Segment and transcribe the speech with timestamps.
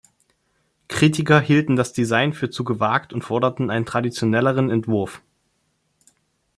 [0.87, 5.21] Kritiker hielten das Design für zu gewagt und forderten einen traditionelleren Entwurf.